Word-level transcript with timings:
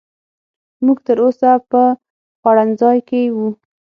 موږ 0.85 0.97
تر 1.07 1.17
اوسه 1.25 1.51
په 1.69 1.81
خوړنځای 2.39 2.97
کې 3.09 3.21
وو. 3.35 3.47